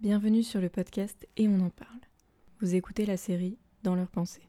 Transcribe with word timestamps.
Bienvenue 0.00 0.44
sur 0.44 0.60
le 0.60 0.68
podcast 0.68 1.26
Et 1.36 1.48
on 1.48 1.58
en 1.58 1.70
parle. 1.70 1.98
Vous 2.60 2.76
écoutez 2.76 3.04
la 3.04 3.16
série 3.16 3.58
Dans 3.82 3.96
leurs 3.96 4.12
pensées. 4.12 4.48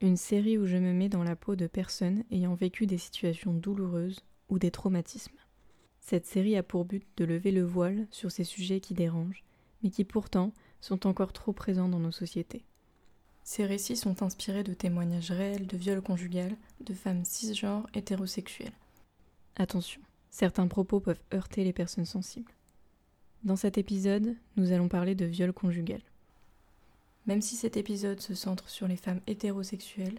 Une 0.00 0.16
série 0.16 0.56
où 0.56 0.64
je 0.64 0.78
me 0.78 0.94
mets 0.94 1.10
dans 1.10 1.22
la 1.22 1.36
peau 1.36 1.56
de 1.56 1.66
personnes 1.66 2.24
ayant 2.30 2.54
vécu 2.54 2.86
des 2.86 2.96
situations 2.96 3.52
douloureuses 3.52 4.24
ou 4.48 4.58
des 4.58 4.70
traumatismes. 4.70 5.36
Cette 6.00 6.24
série 6.24 6.56
a 6.56 6.62
pour 6.62 6.86
but 6.86 7.06
de 7.18 7.26
lever 7.26 7.50
le 7.50 7.64
voile 7.64 8.06
sur 8.10 8.32
ces 8.32 8.44
sujets 8.44 8.80
qui 8.80 8.94
dérangent, 8.94 9.44
mais 9.82 9.90
qui 9.90 10.04
pourtant 10.04 10.54
sont 10.80 11.06
encore 11.06 11.34
trop 11.34 11.52
présents 11.52 11.90
dans 11.90 12.00
nos 12.00 12.10
sociétés. 12.10 12.64
Ces 13.44 13.66
récits 13.66 13.94
sont 13.94 14.22
inspirés 14.22 14.64
de 14.64 14.72
témoignages 14.72 15.32
réels 15.32 15.66
de 15.66 15.76
viols 15.76 16.00
conjugal 16.00 16.56
de 16.80 16.94
femmes 16.94 17.26
cisgenres 17.26 17.86
hétérosexuelles. 17.92 18.72
Attention, 19.56 20.00
certains 20.30 20.66
propos 20.66 20.98
peuvent 20.98 21.20
heurter 21.34 21.62
les 21.62 21.74
personnes 21.74 22.06
sensibles. 22.06 22.54
Dans 23.44 23.56
cet 23.56 23.78
épisode, 23.78 24.34
nous 24.56 24.72
allons 24.72 24.88
parler 24.88 25.14
de 25.14 25.24
viol 25.24 25.52
conjugal. 25.52 26.00
Même 27.26 27.40
si 27.40 27.54
cet 27.54 27.76
épisode 27.76 28.20
se 28.20 28.34
centre 28.34 28.68
sur 28.68 28.88
les 28.88 28.96
femmes 28.96 29.20
hétérosexuelles, 29.28 30.18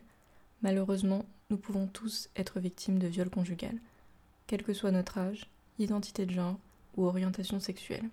malheureusement, 0.62 1.26
nous 1.50 1.58
pouvons 1.58 1.88
tous 1.88 2.30
être 2.38 2.62
victimes 2.62 2.98
de 2.98 3.08
viol 3.08 3.30
conjugal, 3.30 3.78
quel 4.48 4.64
que 4.64 4.74
soit 4.74 4.92
notre 4.92 5.18
âge, 5.18 5.50
identité 5.80 6.26
de 6.26 6.32
genre 6.32 6.58
ou 6.96 7.06
orientation 7.06 7.60
sexuelle. 7.60 8.10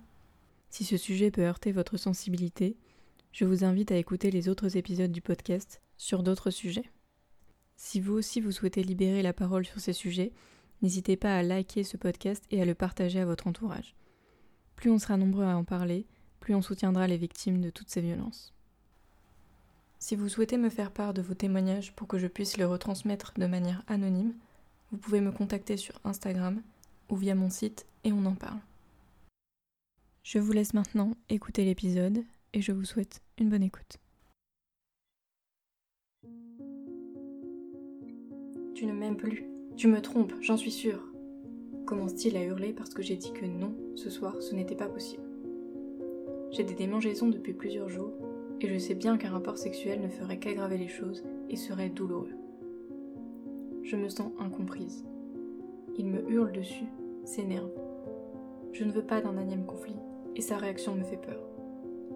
Si 0.70 0.84
ce 0.84 0.96
sujet 0.96 1.30
peut 1.30 1.44
heurter 1.44 1.70
votre 1.70 1.96
sensibilité, 1.98 2.76
je 3.30 3.44
vous 3.44 3.64
invite 3.64 3.92
à 3.92 3.96
écouter 3.96 4.32
les 4.32 4.48
autres 4.48 4.76
épisodes 4.76 5.12
du 5.12 5.20
podcast 5.20 5.80
sur 5.98 6.24
d'autres 6.24 6.50
sujets. 6.50 6.90
Si 7.76 8.00
vous 8.00 8.14
aussi 8.14 8.40
vous 8.40 8.52
souhaitez 8.52 8.82
libérer 8.82 9.22
la 9.22 9.32
parole 9.32 9.66
sur 9.66 9.78
ces 9.78 9.92
sujets, 9.92 10.32
n'hésitez 10.82 11.16
pas 11.16 11.36
à 11.36 11.44
liker 11.44 11.84
ce 11.84 11.96
podcast 11.96 12.42
et 12.50 12.60
à 12.60 12.64
le 12.64 12.74
partager 12.74 13.20
à 13.20 13.26
votre 13.26 13.46
entourage. 13.46 13.94
Plus 14.76 14.90
on 14.90 14.98
sera 14.98 15.16
nombreux 15.16 15.44
à 15.44 15.56
en 15.56 15.64
parler, 15.64 16.06
plus 16.40 16.54
on 16.54 16.62
soutiendra 16.62 17.06
les 17.06 17.16
victimes 17.16 17.60
de 17.60 17.70
toutes 17.70 17.90
ces 17.90 18.00
violences. 18.02 18.52
Si 19.98 20.14
vous 20.14 20.28
souhaitez 20.28 20.58
me 20.58 20.68
faire 20.68 20.92
part 20.92 21.14
de 21.14 21.22
vos 21.22 21.34
témoignages 21.34 21.92
pour 21.92 22.06
que 22.06 22.18
je 22.18 22.26
puisse 22.26 22.58
les 22.58 22.64
retransmettre 22.64 23.32
de 23.36 23.46
manière 23.46 23.82
anonyme, 23.88 24.34
vous 24.92 24.98
pouvez 24.98 25.20
me 25.20 25.32
contacter 25.32 25.76
sur 25.76 25.98
Instagram 26.04 26.62
ou 27.08 27.16
via 27.16 27.34
mon 27.34 27.50
site 27.50 27.86
et 28.04 28.12
on 28.12 28.24
en 28.26 28.34
parle. 28.34 28.60
Je 30.22 30.38
vous 30.38 30.52
laisse 30.52 30.74
maintenant 30.74 31.16
écouter 31.28 31.64
l'épisode 31.64 32.24
et 32.52 32.60
je 32.60 32.72
vous 32.72 32.84
souhaite 32.84 33.20
une 33.38 33.48
bonne 33.48 33.62
écoute. 33.62 33.98
Tu 38.74 38.84
ne 38.84 38.92
m'aimes 38.92 39.16
plus. 39.16 39.46
Tu 39.76 39.88
me 39.88 40.02
trompes, 40.02 40.34
j'en 40.42 40.56
suis 40.56 40.70
sûre. 40.70 41.02
Commence-t-il 41.86 42.36
à 42.36 42.42
hurler 42.42 42.72
parce 42.72 42.92
que 42.92 43.02
j'ai 43.02 43.14
dit 43.14 43.32
que 43.32 43.46
non, 43.46 43.72
ce 43.94 44.10
soir, 44.10 44.42
ce 44.42 44.56
n'était 44.56 44.74
pas 44.74 44.88
possible. 44.88 45.22
J'ai 46.50 46.64
des 46.64 46.74
démangeaisons 46.74 47.28
depuis 47.28 47.52
plusieurs 47.52 47.88
jours 47.88 48.10
et 48.60 48.66
je 48.66 48.76
sais 48.76 48.96
bien 48.96 49.16
qu'un 49.16 49.30
rapport 49.30 49.56
sexuel 49.56 50.00
ne 50.00 50.08
ferait 50.08 50.40
qu'aggraver 50.40 50.78
les 50.78 50.88
choses 50.88 51.22
et 51.48 51.54
serait 51.54 51.88
douloureux. 51.88 52.34
Je 53.84 53.94
me 53.94 54.08
sens 54.08 54.32
incomprise. 54.40 55.04
Il 55.96 56.06
me 56.06 56.28
hurle 56.28 56.50
dessus, 56.50 56.86
s'énerve. 57.24 57.70
Je 58.72 58.82
ne 58.82 58.90
veux 58.90 59.04
pas 59.04 59.20
d'un 59.20 59.38
énième 59.38 59.64
conflit 59.64 59.96
et 60.34 60.40
sa 60.40 60.56
réaction 60.56 60.96
me 60.96 61.04
fait 61.04 61.16
peur. 61.16 61.40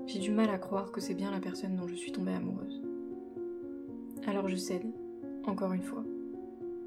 J'ai 0.06 0.18
du 0.18 0.32
mal 0.32 0.50
à 0.50 0.58
croire 0.58 0.90
que 0.90 1.00
c'est 1.00 1.14
bien 1.14 1.30
la 1.30 1.38
personne 1.38 1.76
dont 1.76 1.86
je 1.86 1.94
suis 1.94 2.10
tombée 2.10 2.32
amoureuse. 2.32 2.82
Alors 4.26 4.48
je 4.48 4.56
cède, 4.56 4.90
encore 5.44 5.72
une 5.72 5.82
fois. 5.82 6.02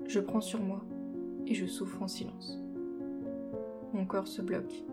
Je 0.06 0.20
prends 0.20 0.42
sur 0.42 0.60
moi 0.60 0.84
et 1.48 1.54
je 1.54 1.66
souffre 1.66 2.02
en 2.02 2.10
silence. 2.10 2.63
Mon 3.94 4.06
corps 4.06 4.28
se 4.28 4.42
bloque. 4.42 4.84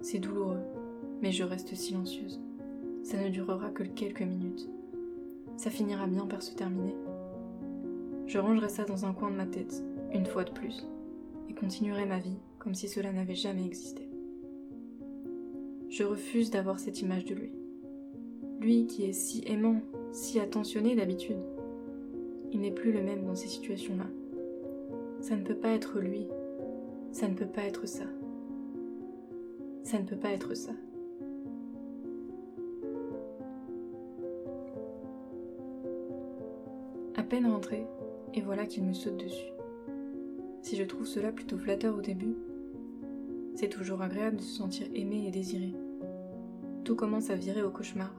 C'est 0.00 0.18
douloureux, 0.18 0.60
mais 1.22 1.30
je 1.30 1.44
reste 1.44 1.74
silencieuse. 1.74 2.40
Ça 3.04 3.22
ne 3.22 3.28
durera 3.28 3.70
que 3.70 3.84
quelques 3.84 4.22
minutes. 4.22 4.68
Ça 5.56 5.70
finira 5.70 6.06
bien 6.08 6.26
par 6.26 6.42
se 6.42 6.54
terminer. 6.54 6.94
Je 8.26 8.38
rangerai 8.38 8.68
ça 8.68 8.84
dans 8.84 9.04
un 9.04 9.12
coin 9.12 9.30
de 9.30 9.36
ma 9.36 9.46
tête, 9.46 9.84
une 10.12 10.26
fois 10.26 10.42
de 10.44 10.50
plus, 10.50 10.86
et 11.48 11.54
continuerai 11.54 12.04
ma 12.04 12.18
vie 12.18 12.38
comme 12.58 12.74
si 12.74 12.88
cela 12.88 13.12
n'avait 13.12 13.34
jamais 13.34 13.64
existé. 13.64 14.08
Je 15.88 16.02
refuse 16.02 16.50
d'avoir 16.50 16.80
cette 16.80 17.02
image 17.02 17.26
de 17.26 17.34
lui. 17.34 17.52
Lui 18.60 18.86
qui 18.86 19.04
est 19.04 19.12
si 19.12 19.44
aimant, 19.46 19.80
si 20.10 20.40
attentionné 20.40 20.96
d'habitude. 20.96 21.38
Il 22.52 22.60
n'est 22.60 22.72
plus 22.72 22.90
le 22.90 23.02
même 23.02 23.24
dans 23.24 23.36
ces 23.36 23.48
situations-là. 23.48 24.06
Ça 25.20 25.36
ne 25.36 25.44
peut 25.44 25.54
pas 25.54 25.68
être 25.68 26.00
lui. 26.00 26.26
Ça 27.14 27.28
ne 27.28 27.34
peut 27.34 27.46
pas 27.46 27.62
être 27.62 27.86
ça. 27.86 28.02
Ça 29.84 30.00
ne 30.00 30.04
peut 30.04 30.16
pas 30.16 30.30
être 30.30 30.52
ça. 30.54 30.72
À 37.14 37.22
peine 37.22 37.46
rentré, 37.46 37.86
et 38.34 38.40
voilà 38.40 38.66
qu'il 38.66 38.82
me 38.82 38.92
saute 38.92 39.16
dessus. 39.16 39.52
Si 40.62 40.74
je 40.74 40.82
trouve 40.82 41.06
cela 41.06 41.30
plutôt 41.30 41.56
flatteur 41.56 41.96
au 41.96 42.00
début, 42.00 42.34
c'est 43.54 43.68
toujours 43.68 44.02
agréable 44.02 44.38
de 44.38 44.42
se 44.42 44.56
sentir 44.56 44.88
aimé 44.92 45.24
et 45.28 45.30
désiré. 45.30 45.72
Tout 46.82 46.96
commence 46.96 47.30
à 47.30 47.36
virer 47.36 47.62
au 47.62 47.70
cauchemar 47.70 48.12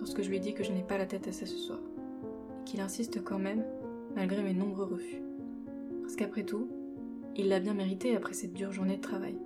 lorsque 0.00 0.22
je 0.22 0.28
lui 0.28 0.40
dis 0.40 0.54
que 0.54 0.64
je 0.64 0.72
n'ai 0.72 0.82
pas 0.82 0.98
la 0.98 1.06
tête 1.06 1.28
à 1.28 1.32
ça 1.32 1.46
ce 1.46 1.56
soir, 1.56 1.78
et 1.78 2.64
qu'il 2.64 2.80
insiste 2.80 3.22
quand 3.22 3.38
même, 3.38 3.64
malgré 4.16 4.42
mes 4.42 4.54
nombreux 4.54 4.86
refus. 4.86 5.22
Parce 6.02 6.16
qu'après 6.16 6.42
tout, 6.42 6.66
il 7.36 7.48
l'a 7.48 7.60
bien 7.60 7.74
mérité 7.74 8.16
après 8.16 8.34
cette 8.34 8.52
dure 8.52 8.72
journée 8.72 8.96
de 8.96 9.02
travail. 9.02 9.36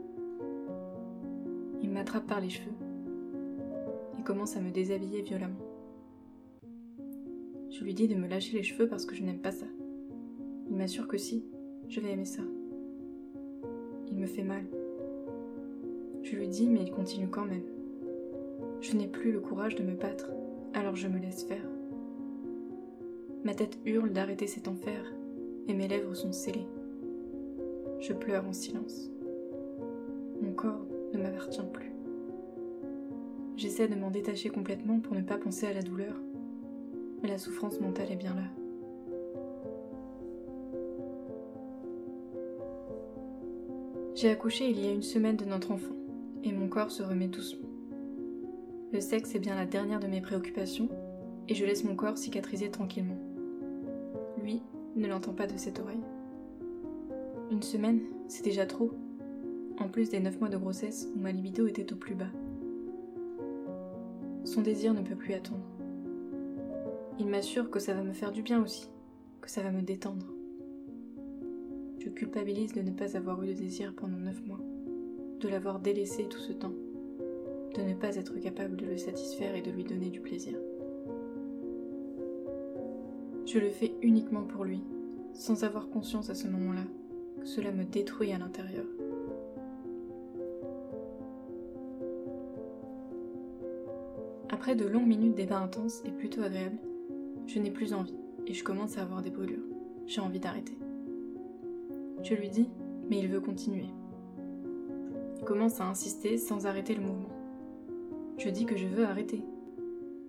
Il 1.82 1.90
m'attrape 1.90 2.26
par 2.26 2.40
les 2.40 2.50
cheveux 2.50 2.72
et 4.18 4.22
commence 4.22 4.56
à 4.56 4.60
me 4.60 4.70
déshabiller 4.70 5.22
violemment. 5.22 5.60
Je 7.70 7.84
lui 7.84 7.94
dis 7.94 8.08
de 8.08 8.14
me 8.14 8.28
lâcher 8.28 8.56
les 8.56 8.62
cheveux 8.62 8.88
parce 8.88 9.04
que 9.04 9.14
je 9.14 9.22
n'aime 9.22 9.40
pas 9.40 9.52
ça. 9.52 9.66
Il 10.70 10.76
m'assure 10.76 11.08
que 11.08 11.18
si, 11.18 11.44
je 11.88 12.00
vais 12.00 12.12
aimer 12.12 12.24
ça. 12.24 12.42
Il 14.10 14.16
me 14.16 14.26
fait 14.26 14.42
mal. 14.42 14.64
Je 16.22 16.36
lui 16.36 16.48
dis, 16.48 16.68
mais 16.68 16.82
il 16.82 16.90
continue 16.90 17.28
quand 17.28 17.44
même. 17.44 17.64
Je 18.80 18.96
n'ai 18.96 19.06
plus 19.06 19.32
le 19.32 19.40
courage 19.40 19.74
de 19.74 19.82
me 19.82 19.94
battre, 19.94 20.30
alors 20.72 20.96
je 20.96 21.08
me 21.08 21.18
laisse 21.18 21.44
faire. 21.44 21.68
Ma 23.44 23.54
tête 23.54 23.78
hurle 23.84 24.12
d'arrêter 24.12 24.46
cet 24.46 24.68
enfer, 24.68 25.04
et 25.68 25.74
mes 25.74 25.88
lèvres 25.88 26.14
sont 26.14 26.32
scellées. 26.32 26.66
Je 28.06 28.12
pleure 28.12 28.46
en 28.46 28.52
silence. 28.52 29.10
Mon 30.42 30.52
corps 30.52 30.84
ne 31.14 31.22
m'appartient 31.22 31.62
plus. 31.72 31.90
J'essaie 33.56 33.88
de 33.88 33.94
m'en 33.94 34.10
détacher 34.10 34.50
complètement 34.50 35.00
pour 35.00 35.14
ne 35.14 35.22
pas 35.22 35.38
penser 35.38 35.64
à 35.64 35.72
la 35.72 35.80
douleur, 35.80 36.14
mais 37.22 37.30
la 37.30 37.38
souffrance 37.38 37.80
mentale 37.80 38.12
est 38.12 38.16
bien 38.16 38.34
là. 38.34 38.42
J'ai 44.14 44.28
accouché 44.28 44.68
il 44.68 44.84
y 44.84 44.86
a 44.86 44.92
une 44.92 45.02
semaine 45.02 45.38
de 45.38 45.46
notre 45.46 45.70
enfant, 45.70 45.96
et 46.42 46.52
mon 46.52 46.68
corps 46.68 46.90
se 46.90 47.02
remet 47.02 47.28
doucement. 47.28 47.70
Le 48.92 49.00
sexe 49.00 49.34
est 49.34 49.38
bien 49.38 49.54
la 49.54 49.64
dernière 49.64 50.00
de 50.00 50.08
mes 50.08 50.20
préoccupations, 50.20 50.90
et 51.48 51.54
je 51.54 51.64
laisse 51.64 51.84
mon 51.84 51.96
corps 51.96 52.18
cicatriser 52.18 52.70
tranquillement. 52.70 53.18
Lui 54.42 54.60
ne 54.94 55.08
l'entend 55.08 55.32
pas 55.32 55.46
de 55.46 55.56
cette 55.56 55.80
oreille. 55.80 56.04
Une 57.50 57.62
semaine, 57.62 58.00
c'est 58.26 58.44
déjà 58.44 58.64
trop, 58.64 58.90
en 59.78 59.88
plus 59.88 60.08
des 60.08 60.20
neuf 60.20 60.40
mois 60.40 60.48
de 60.48 60.56
grossesse 60.56 61.08
où 61.14 61.18
ma 61.18 61.30
libido 61.30 61.66
était 61.66 61.92
au 61.92 61.96
plus 61.96 62.14
bas. 62.14 62.30
Son 64.44 64.62
désir 64.62 64.94
ne 64.94 65.02
peut 65.02 65.14
plus 65.14 65.34
attendre. 65.34 65.64
Il 67.18 67.28
m'assure 67.28 67.70
que 67.70 67.78
ça 67.78 67.92
va 67.92 68.02
me 68.02 68.12
faire 68.12 68.32
du 68.32 68.42
bien 68.42 68.62
aussi, 68.62 68.88
que 69.42 69.50
ça 69.50 69.62
va 69.62 69.70
me 69.70 69.82
détendre. 69.82 70.26
Je 71.98 72.08
culpabilise 72.08 72.72
de 72.72 72.80
ne 72.80 72.90
pas 72.90 73.16
avoir 73.16 73.42
eu 73.42 73.46
de 73.46 73.52
désir 73.52 73.94
pendant 73.94 74.18
neuf 74.18 74.42
mois, 74.46 74.60
de 75.40 75.48
l'avoir 75.48 75.80
délaissé 75.80 76.24
tout 76.24 76.40
ce 76.40 76.52
temps, 76.52 76.74
de 77.76 77.82
ne 77.82 77.94
pas 77.94 78.16
être 78.16 78.38
capable 78.40 78.76
de 78.76 78.86
le 78.86 78.96
satisfaire 78.96 79.54
et 79.54 79.62
de 79.62 79.70
lui 79.70 79.84
donner 79.84 80.08
du 80.08 80.20
plaisir. 80.20 80.56
Je 83.44 83.58
le 83.58 83.68
fais 83.68 83.94
uniquement 84.00 84.44
pour 84.44 84.64
lui, 84.64 84.82
sans 85.34 85.62
avoir 85.62 85.88
conscience 85.90 86.30
à 86.30 86.34
ce 86.34 86.48
moment-là 86.48 86.84
cela 87.44 87.70
me 87.70 87.84
détruit 87.84 88.32
à 88.32 88.38
l'intérieur. 88.38 88.86
Après 94.50 94.74
de 94.74 94.86
longues 94.86 95.06
minutes 95.06 95.34
d'ébat 95.34 95.58
intense 95.58 96.02
et 96.06 96.10
plutôt 96.10 96.42
agréables, 96.42 96.78
je 97.46 97.58
n'ai 97.58 97.70
plus 97.70 97.92
envie 97.92 98.16
et 98.46 98.54
je 98.54 98.64
commence 98.64 98.98
à 98.98 99.02
avoir 99.02 99.22
des 99.22 99.30
brûlures. 99.30 99.64
J'ai 100.06 100.20
envie 100.20 100.40
d'arrêter. 100.40 100.76
Je 102.22 102.34
lui 102.34 102.48
dis, 102.48 102.68
mais 103.10 103.18
il 103.18 103.28
veut 103.28 103.40
continuer. 103.40 103.86
Il 105.38 105.44
commence 105.44 105.80
à 105.80 105.86
insister 105.86 106.38
sans 106.38 106.66
arrêter 106.66 106.94
le 106.94 107.02
mouvement. 107.02 107.28
Je 108.38 108.48
dis 108.48 108.64
que 108.64 108.76
je 108.76 108.86
veux 108.86 109.04
arrêter, 109.04 109.42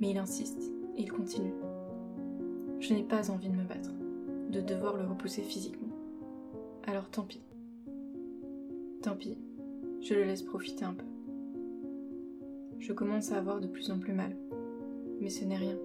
mais 0.01 0.09
il 0.09 0.17
insiste 0.17 0.71
et 0.97 1.01
il 1.03 1.11
continue. 1.11 1.53
Je 2.79 2.93
n'ai 2.93 3.03
pas 3.03 3.31
envie 3.31 3.49
de 3.49 3.55
me 3.55 3.63
battre, 3.63 3.91
de 4.51 4.59
devoir 4.59 4.97
le 4.97 5.05
repousser 5.05 5.41
physiquement. 5.41 5.84
Alors 6.87 7.09
tant 7.09 7.23
pis. 7.23 7.41
Tant 9.01 9.15
pis, 9.15 9.39
je 10.01 10.13
le 10.13 10.23
laisse 10.23 10.43
profiter 10.43 10.85
un 10.85 10.93
peu. 10.93 11.05
je 12.79 12.93
commence 12.93 13.31
à 13.31 13.37
avoir 13.37 13.59
de 13.59 13.65
plus 13.65 13.89
en 13.89 13.97
plus 13.97 14.13
mal. 14.13 14.35
Mais 15.19 15.29
ce 15.29 15.45
n'est 15.45 15.57
rien. 15.57 15.77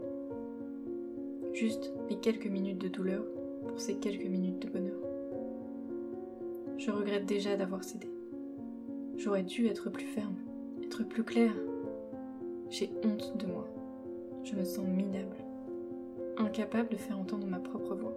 Juste 1.55 1.91
les 2.11 2.17
quelques 2.17 2.49
minutes 2.49 2.83
de 2.83 2.89
douleur 2.89 3.25
pour 3.67 3.81
ces 3.81 3.95
quelques 3.95 4.27
minutes 4.27 4.61
de 4.61 4.69
bonheur. 4.69 5.01
Je 6.77 6.91
regrette 6.91 7.25
déjà 7.25 7.57
d'avoir 7.57 7.83
cédé. 7.83 8.09
J'aurais 9.17 9.43
dû 9.43 9.69
être 9.69 9.89
plus 9.89 10.07
ferme, 10.07 10.37
être 10.83 11.03
plus 11.03 11.25
claire. 11.25 11.57
J'ai 12.69 12.91
honte 13.05 13.39
de 13.39 13.47
moi. 13.47 13.67
Je 14.45 14.55
me 14.55 14.65
sens 14.65 14.87
minable, 14.87 15.37
incapable 16.37 16.91
de 16.91 16.97
faire 16.97 17.19
entendre 17.19 17.47
ma 17.47 17.59
propre 17.59 17.95
voix. 17.95 18.17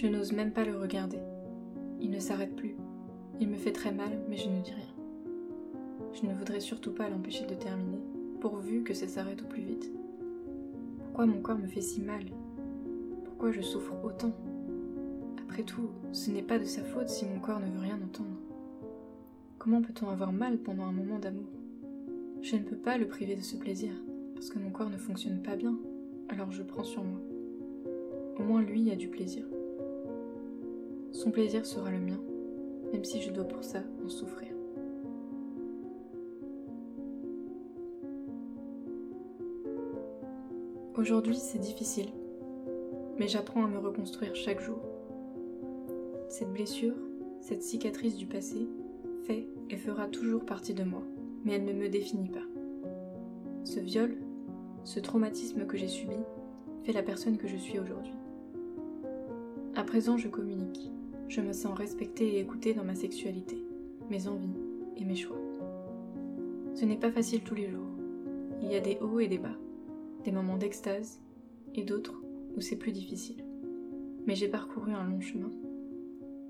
Je 0.00 0.06
n'ose 0.06 0.32
même 0.32 0.50
pas 0.50 0.64
le 0.64 0.78
regarder. 0.78 1.18
Il 2.00 2.10
ne 2.10 2.20
s'arrête 2.20 2.56
plus. 2.56 2.74
Il 3.38 3.50
me 3.50 3.56
fait 3.56 3.72
très 3.72 3.92
mal, 3.92 4.08
mais 4.30 4.38
je 4.38 4.48
ne 4.48 4.62
dis 4.62 4.72
rien. 4.72 4.94
Je 6.14 6.26
ne 6.26 6.32
voudrais 6.32 6.60
surtout 6.60 6.92
pas 6.92 7.10
l'empêcher 7.10 7.44
de 7.44 7.54
terminer, 7.54 8.00
pourvu 8.40 8.82
que 8.82 8.94
ça 8.94 9.06
s'arrête 9.06 9.42
au 9.42 9.44
plus 9.44 9.60
vite. 9.60 9.92
Pourquoi 11.04 11.26
mon 11.26 11.42
corps 11.42 11.58
me 11.58 11.66
fait 11.66 11.82
si 11.82 12.00
mal? 12.00 12.24
Pourquoi 13.26 13.52
je 13.52 13.60
souffre 13.60 13.92
autant? 14.02 14.32
Après 15.42 15.64
tout, 15.64 15.90
ce 16.12 16.30
n'est 16.30 16.40
pas 16.40 16.58
de 16.58 16.64
sa 16.64 16.82
faute 16.82 17.10
si 17.10 17.26
mon 17.26 17.38
corps 17.38 17.60
ne 17.60 17.70
veut 17.70 17.80
rien 17.80 18.00
entendre. 18.02 18.40
Comment 19.58 19.82
peut-on 19.82 20.08
avoir 20.08 20.32
mal 20.32 20.56
pendant 20.56 20.84
un 20.84 20.92
moment 20.92 21.18
d'amour? 21.18 21.50
Je 22.40 22.56
ne 22.56 22.62
peux 22.62 22.76
pas 22.76 22.96
le 22.96 23.06
priver 23.06 23.36
de 23.36 23.42
ce 23.42 23.56
plaisir, 23.56 23.92
parce 24.32 24.48
que 24.48 24.58
mon 24.58 24.70
corps 24.70 24.88
ne 24.88 24.96
fonctionne 24.96 25.42
pas 25.42 25.56
bien, 25.56 25.76
alors 26.30 26.52
je 26.52 26.62
prends 26.62 26.84
sur 26.84 27.04
moi. 27.04 27.20
Au 28.38 28.42
moins 28.42 28.62
lui 28.62 28.90
a 28.90 28.96
du 28.96 29.08
plaisir. 29.08 29.44
Son 31.12 31.30
plaisir 31.30 31.66
sera 31.66 31.90
le 31.90 31.98
mien, 31.98 32.20
même 32.92 33.04
si 33.04 33.20
je 33.20 33.30
dois 33.30 33.44
pour 33.44 33.64
ça 33.64 33.82
en 34.04 34.08
souffrir. 34.08 34.48
Aujourd'hui, 40.96 41.36
c'est 41.36 41.58
difficile, 41.58 42.10
mais 43.18 43.26
j'apprends 43.26 43.64
à 43.64 43.68
me 43.68 43.78
reconstruire 43.78 44.34
chaque 44.34 44.60
jour. 44.60 44.78
Cette 46.28 46.52
blessure, 46.52 46.94
cette 47.40 47.62
cicatrice 47.62 48.16
du 48.16 48.26
passé, 48.26 48.68
fait 49.24 49.48
et 49.68 49.76
fera 49.76 50.08
toujours 50.08 50.44
partie 50.44 50.74
de 50.74 50.84
moi, 50.84 51.02
mais 51.44 51.54
elle 51.54 51.64
ne 51.64 51.72
me 51.72 51.88
définit 51.88 52.28
pas. 52.28 52.46
Ce 53.64 53.80
viol, 53.80 54.16
ce 54.84 55.00
traumatisme 55.00 55.66
que 55.66 55.76
j'ai 55.76 55.88
subi, 55.88 56.16
fait 56.84 56.92
la 56.92 57.02
personne 57.02 57.36
que 57.36 57.48
je 57.48 57.56
suis 57.56 57.78
aujourd'hui. 57.78 58.14
À 59.74 59.84
présent, 59.84 60.16
je 60.16 60.28
communique. 60.28 60.90
Je 61.30 61.40
me 61.40 61.52
sens 61.52 61.78
respectée 61.78 62.34
et 62.34 62.40
écoutée 62.40 62.74
dans 62.74 62.82
ma 62.82 62.96
sexualité, 62.96 63.56
mes 64.10 64.26
envies 64.26 64.58
et 64.96 65.04
mes 65.04 65.14
choix. 65.14 65.38
Ce 66.74 66.84
n'est 66.84 66.96
pas 66.96 67.12
facile 67.12 67.42
tous 67.42 67.54
les 67.54 67.70
jours. 67.70 67.86
Il 68.60 68.68
y 68.68 68.74
a 68.74 68.80
des 68.80 68.98
hauts 69.00 69.20
et 69.20 69.28
des 69.28 69.38
bas, 69.38 69.56
des 70.24 70.32
moments 70.32 70.56
d'extase 70.56 71.20
et 71.76 71.84
d'autres 71.84 72.20
où 72.56 72.60
c'est 72.60 72.74
plus 72.74 72.90
difficile. 72.90 73.44
Mais 74.26 74.34
j'ai 74.34 74.48
parcouru 74.48 74.92
un 74.92 75.04
long 75.04 75.20
chemin. 75.20 75.52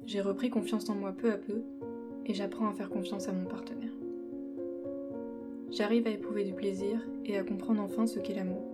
J'ai 0.06 0.23
repris 0.23 0.49
confiance 0.49 0.88
en 0.88 0.94
moi 0.94 1.12
peu 1.12 1.31
à 1.31 1.37
peu 1.37 1.61
et 2.25 2.33
j'apprends 2.33 2.71
à 2.71 2.73
faire 2.73 2.88
confiance 2.88 3.29
à 3.29 3.35
mon 3.35 3.44
partenaire. 3.44 3.93
J'arrive 5.71 6.06
à 6.06 6.11
éprouver 6.11 6.44
du 6.44 6.55
plaisir 6.55 7.06
et 7.26 7.37
à 7.37 7.44
comprendre 7.44 7.83
enfin 7.83 8.06
ce 8.06 8.19
qu'est 8.19 8.35
l'amour. 8.35 8.65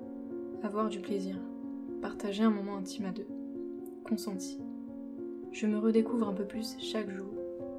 Avoir 0.62 0.88
du 0.88 1.00
plaisir, 1.00 1.34
partager 2.00 2.44
un 2.44 2.50
moment 2.50 2.76
intime 2.76 3.06
à 3.06 3.10
deux, 3.10 3.26
consenti. 4.04 4.60
Je 5.52 5.66
me 5.66 5.78
redécouvre 5.78 6.28
un 6.28 6.32
peu 6.32 6.44
plus 6.44 6.76
chaque 6.78 7.10
jour 7.10 7.26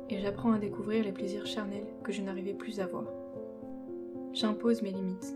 et 0.10 0.20
j'apprends 0.20 0.54
à 0.54 0.60
découvrir 0.60 1.04
les 1.04 1.12
plaisirs 1.12 1.46
charnels 1.46 1.88
que 2.04 2.12
je 2.12 2.22
n'arrivais 2.22 2.54
plus 2.54 2.80
à 2.80 2.88
voir. 2.88 3.06
J'impose 4.34 4.82
mes 4.82 4.92
limites 4.92 5.36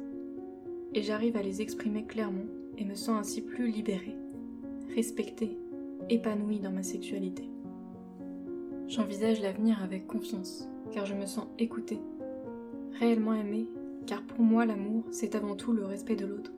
et 0.94 1.02
j'arrive 1.02 1.38
à 1.38 1.42
les 1.42 1.62
exprimer 1.62 2.06
clairement 2.06 2.46
et 2.78 2.86
me 2.86 2.96
sens 2.96 3.20
ainsi 3.20 3.42
plus 3.42 3.70
libérée, 3.70 4.16
respectée, 4.96 5.58
épanouie 6.10 6.60
dans 6.60 6.72
ma 6.72 6.84
sexualité. 6.84 7.50
J'envisage 8.88 9.42
l'avenir 9.42 9.82
avec 9.84 10.08
confiance 10.08 10.68
car 10.92 11.06
je 11.06 11.14
me 11.14 11.26
sens 11.26 11.48
écoutée, 11.60 12.00
réellement 13.00 13.34
aimée 13.34 13.68
car 14.08 14.24
pour 14.24 14.44
moi 14.44 14.66
l'amour 14.66 15.04
c'est 15.12 15.36
avant 15.36 15.56
tout 15.56 15.74
le 15.74 15.86
respect 15.86 16.16
de 16.16 16.26
l'autre, 16.26 16.52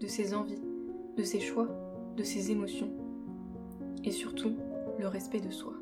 de 0.00 0.06
ses 0.06 0.34
envies, 0.34 0.62
de 1.16 1.22
ses 1.22 1.40
choix, 1.40 1.68
de 2.16 2.22
ses 2.22 2.50
émotions 2.50 2.90
et 4.04 4.10
surtout 4.10 4.52
le 5.02 5.08
respect 5.08 5.40
de 5.40 5.50
soi. 5.50 5.72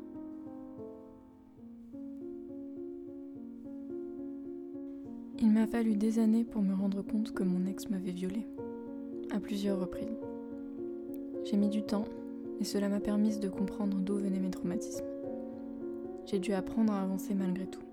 Il 5.39 5.51
m'a 5.51 5.67
fallu 5.67 5.95
des 5.95 6.17
années 6.17 6.43
pour 6.43 6.63
me 6.63 6.73
rendre 6.73 7.03
compte 7.03 7.31
que 7.31 7.43
mon 7.43 7.67
ex 7.67 7.87
m'avait 7.91 8.11
violée, 8.11 8.47
à 9.29 9.39
plusieurs 9.39 9.79
reprises. 9.79 10.07
J'ai 11.45 11.55
mis 11.55 11.69
du 11.69 11.83
temps, 11.83 12.05
et 12.59 12.63
cela 12.63 12.89
m'a 12.89 12.99
permis 12.99 13.37
de 13.37 13.47
comprendre 13.47 13.97
d'où 13.99 14.15
venaient 14.15 14.39
mes 14.39 14.49
traumatismes. 14.49 15.05
J'ai 16.25 16.39
dû 16.39 16.53
apprendre 16.53 16.91
à 16.91 17.03
avancer 17.03 17.35
malgré 17.35 17.67
tout. 17.67 17.83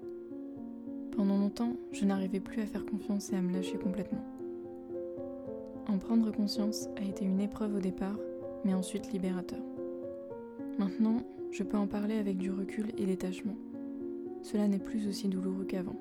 Pendant 1.13 1.37
longtemps, 1.37 1.77
je 1.93 2.07
n'arrivais 2.07 2.41
plus 2.41 2.63
à 2.63 2.67
faire 2.67 2.87
confiance 2.87 3.33
et 3.33 3.37
à 3.37 3.43
me 3.43 3.53
lâcher 3.53 3.77
complètement. 3.77 4.25
En 5.89 5.99
prendre 5.99 6.31
conscience 6.31 6.89
a 6.97 7.03
été 7.03 7.27
une 7.27 7.41
épreuve 7.41 7.77
au 7.77 7.81
départ, 7.81 8.17
mais 8.65 8.73
ensuite 8.73 9.13
libérateur. 9.13 9.61
Maintenant, 10.79 11.23
je 11.51 11.65
peux 11.65 11.77
en 11.77 11.89
parler 11.89 12.19
avec 12.19 12.37
du 12.37 12.53
recul 12.53 12.87
et 12.97 13.05
détachement. 13.05 13.57
Cela 14.43 14.69
n'est 14.69 14.79
plus 14.79 15.09
aussi 15.09 15.27
douloureux 15.27 15.65
qu'avant. 15.65 15.97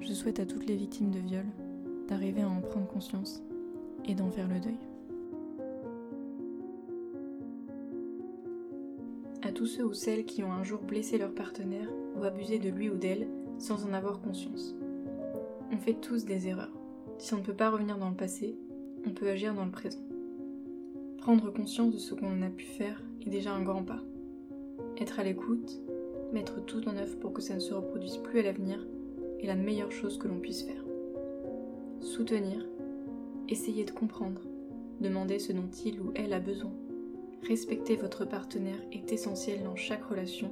Je 0.00 0.14
souhaite 0.14 0.40
à 0.40 0.46
toutes 0.46 0.66
les 0.66 0.76
victimes 0.76 1.10
de 1.10 1.18
viol 1.18 1.44
d'arriver 2.08 2.40
à 2.40 2.48
en 2.48 2.62
prendre 2.62 2.86
conscience 2.86 3.42
et 4.06 4.14
d'en 4.14 4.30
faire 4.30 4.48
le 4.48 4.60
deuil. 4.60 4.78
À 9.42 9.52
tous 9.52 9.66
ceux 9.66 9.84
ou 9.84 9.92
celles 9.92 10.24
qui 10.24 10.42
ont 10.42 10.52
un 10.52 10.64
jour 10.64 10.80
blessé 10.80 11.18
leur 11.18 11.34
partenaire 11.34 11.88
ou 12.16 12.24
abusé 12.24 12.58
de 12.58 12.70
lui 12.70 12.88
ou 12.88 12.96
d'elle 12.96 13.28
sans 13.58 13.84
en 13.84 13.92
avoir 13.92 14.22
conscience. 14.22 14.74
On 15.70 15.76
fait 15.76 16.00
tous 16.00 16.24
des 16.24 16.48
erreurs. 16.48 16.72
Si 17.18 17.34
on 17.34 17.38
ne 17.38 17.42
peut 17.42 17.52
pas 17.52 17.70
revenir 17.70 17.98
dans 17.98 18.08
le 18.08 18.16
passé, 18.16 18.56
on 19.06 19.10
peut 19.10 19.28
agir 19.28 19.52
dans 19.52 19.66
le 19.66 19.70
présent. 19.70 20.00
Prendre 21.24 21.50
conscience 21.50 21.90
de 21.90 21.96
ce 21.96 22.12
qu'on 22.12 22.42
a 22.42 22.50
pu 22.50 22.66
faire 22.66 23.00
est 23.26 23.30
déjà 23.30 23.54
un 23.54 23.62
grand 23.62 23.82
pas. 23.82 24.02
Être 24.98 25.18
à 25.20 25.24
l'écoute, 25.24 25.80
mettre 26.34 26.62
tout 26.66 26.86
en 26.86 26.98
œuvre 26.98 27.18
pour 27.18 27.32
que 27.32 27.40
ça 27.40 27.54
ne 27.54 27.60
se 27.60 27.72
reproduise 27.72 28.18
plus 28.18 28.40
à 28.40 28.42
l'avenir 28.42 28.86
est 29.40 29.46
la 29.46 29.54
meilleure 29.54 29.90
chose 29.90 30.18
que 30.18 30.28
l'on 30.28 30.38
puisse 30.38 30.64
faire. 30.64 30.84
Soutenir, 32.02 32.66
essayer 33.48 33.86
de 33.86 33.90
comprendre, 33.90 34.42
demander 35.00 35.38
ce 35.38 35.52
dont 35.52 35.70
il 35.86 35.98
ou 35.98 36.12
elle 36.14 36.34
a 36.34 36.40
besoin. 36.40 36.72
Respecter 37.48 37.96
votre 37.96 38.26
partenaire 38.26 38.84
est 38.92 39.10
essentiel 39.10 39.64
dans 39.64 39.76
chaque 39.76 40.04
relation 40.04 40.50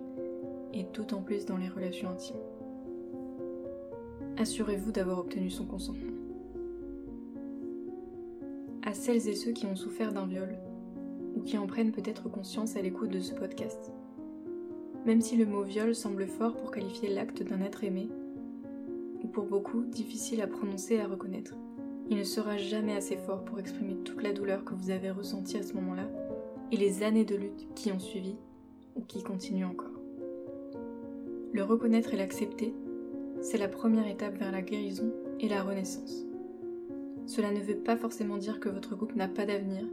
et 0.73 0.87
d'autant 0.95 1.21
plus 1.21 1.45
dans 1.45 1.59
les 1.59 1.69
relations 1.69 2.09
intimes. 2.09 2.37
Assurez-vous 4.39 4.91
d'avoir 4.91 5.19
obtenu 5.19 5.51
son 5.51 5.67
consentement 5.67 6.13
à 8.83 8.95
celles 8.95 9.29
et 9.29 9.35
ceux 9.35 9.53
qui 9.53 9.67
ont 9.67 9.77
souffert 9.77 10.13
d'un 10.13 10.27
viol, 10.27 10.57
qui 11.45 11.59
en 11.59 11.67
prennent 11.67 11.93
peut-être 11.93 12.29
conscience 12.29 12.77
à 12.77 12.83
l'écoute 12.83 13.11
de 13.11 13.21
ce 13.21 13.35
podcast. 13.35 13.93
Même 15.05 15.21
si 15.21 15.37
le 15.37 15.47
mot 15.47 15.63
viol 15.63 15.95
semble 15.95 16.27
fort 16.27 16.57
pour 16.57 16.71
qualifier 16.71 17.09
l'acte 17.09 17.43
d'un 17.43 17.61
être 17.61 17.85
aimé, 17.85 18.09
ou 19.23 19.27
pour 19.29 19.45
beaucoup 19.45 19.83
difficile 19.83 20.41
à 20.41 20.47
prononcer 20.47 20.95
et 20.95 21.01
à 21.01 21.07
reconnaître, 21.07 21.55
il 22.11 22.17
ne 22.19 22.25
sera 22.25 22.57
jamais 22.57 22.95
assez 22.97 23.17
fort 23.17 23.45
pour 23.45 23.59
exprimer 23.59 23.97
toute 24.05 24.23
la 24.23 24.33
douleur 24.33 24.65
que 24.65 24.75
vous 24.75 24.91
avez 24.91 25.11
ressentie 25.11 25.57
à 25.57 25.63
ce 25.63 25.75
moment-là 25.75 26.09
et 26.71 26.77
les 26.77 27.03
années 27.03 27.25
de 27.25 27.37
lutte 27.37 27.69
qui 27.75 27.93
ont 27.93 27.99
suivi 27.99 28.37
ou 28.97 29.03
qui 29.03 29.23
continuent 29.23 29.67
encore. 29.67 30.01
Le 31.53 31.63
reconnaître 31.63 32.15
et 32.15 32.17
l'accepter, 32.17 32.75
c'est 33.41 33.59
la 33.59 33.69
première 33.69 34.07
étape 34.07 34.39
vers 34.39 34.53
la 34.53 34.63
guérison 34.63 35.13
et 35.41 35.49
la 35.49 35.63
renaissance. 35.63 36.25
Cela 37.27 37.51
ne 37.51 37.61
veut 37.61 37.77
pas 37.77 37.97
forcément 37.97 38.37
dire 38.37 38.61
que 38.61 38.69
votre 38.69 38.97
couple 38.97 39.17
n'a 39.17 39.29
pas 39.29 39.47
d'avenir 39.47 39.85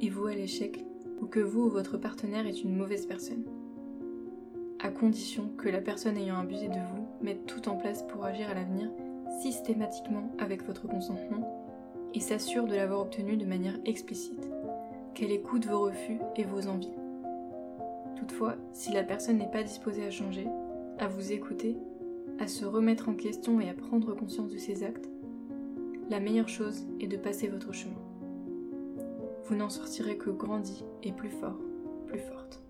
et 0.00 0.10
vous 0.10 0.26
à 0.26 0.34
l'échec, 0.34 0.84
ou 1.20 1.26
que 1.26 1.40
vous 1.40 1.62
ou 1.62 1.70
votre 1.70 1.96
partenaire 1.98 2.46
est 2.46 2.62
une 2.62 2.76
mauvaise 2.76 3.06
personne. 3.06 3.44
À 4.80 4.88
condition 4.90 5.50
que 5.56 5.68
la 5.68 5.80
personne 5.80 6.16
ayant 6.16 6.38
abusé 6.38 6.68
de 6.68 6.74
vous 6.74 7.06
mette 7.22 7.46
tout 7.46 7.68
en 7.68 7.76
place 7.76 8.02
pour 8.06 8.24
agir 8.24 8.50
à 8.50 8.54
l'avenir 8.54 8.90
systématiquement 9.40 10.30
avec 10.38 10.64
votre 10.64 10.86
consentement 10.86 11.66
et 12.14 12.20
s'assure 12.20 12.66
de 12.66 12.74
l'avoir 12.74 13.00
obtenu 13.00 13.36
de 13.36 13.44
manière 13.44 13.78
explicite, 13.84 14.48
qu'elle 15.14 15.32
écoute 15.32 15.66
vos 15.66 15.80
refus 15.80 16.18
et 16.36 16.44
vos 16.44 16.66
envies. 16.68 16.94
Toutefois, 18.16 18.56
si 18.72 18.92
la 18.92 19.02
personne 19.02 19.38
n'est 19.38 19.50
pas 19.50 19.62
disposée 19.62 20.04
à 20.06 20.10
changer, 20.10 20.46
à 20.98 21.08
vous 21.08 21.32
écouter, 21.32 21.76
à 22.38 22.46
se 22.46 22.64
remettre 22.64 23.08
en 23.08 23.14
question 23.14 23.60
et 23.60 23.68
à 23.68 23.74
prendre 23.74 24.14
conscience 24.14 24.50
de 24.50 24.58
ses 24.58 24.82
actes, 24.82 25.10
la 26.10 26.20
meilleure 26.20 26.48
chose 26.48 26.86
est 27.00 27.06
de 27.06 27.16
passer 27.16 27.48
votre 27.48 27.72
chemin. 27.72 28.05
Vous 29.48 29.54
n'en 29.54 29.68
sortirez 29.70 30.18
que 30.18 30.30
grandi 30.30 30.84
et 31.04 31.12
plus 31.12 31.30
fort, 31.30 31.60
plus 32.08 32.18
forte. 32.18 32.65